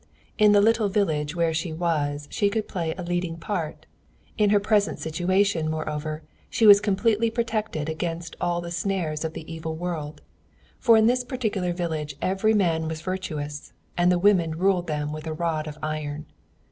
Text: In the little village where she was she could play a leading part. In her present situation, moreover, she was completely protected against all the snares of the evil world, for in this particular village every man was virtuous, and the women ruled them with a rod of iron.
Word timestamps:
In 0.39 0.51
the 0.51 0.61
little 0.61 0.89
village 0.89 1.35
where 1.35 1.53
she 1.53 1.71
was 1.71 2.27
she 2.31 2.49
could 2.49 2.67
play 2.67 2.95
a 2.97 3.03
leading 3.03 3.37
part. 3.37 3.85
In 4.35 4.49
her 4.49 4.59
present 4.59 4.97
situation, 4.97 5.69
moreover, 5.69 6.23
she 6.49 6.65
was 6.65 6.81
completely 6.81 7.29
protected 7.29 7.87
against 7.87 8.35
all 8.41 8.61
the 8.61 8.71
snares 8.71 9.23
of 9.23 9.33
the 9.33 9.53
evil 9.53 9.75
world, 9.75 10.23
for 10.79 10.97
in 10.97 11.05
this 11.05 11.23
particular 11.23 11.71
village 11.71 12.15
every 12.19 12.55
man 12.55 12.87
was 12.87 13.01
virtuous, 13.01 13.73
and 13.95 14.11
the 14.11 14.17
women 14.17 14.57
ruled 14.57 14.87
them 14.87 15.13
with 15.13 15.27
a 15.27 15.33
rod 15.33 15.67
of 15.67 15.77
iron. 15.83 16.25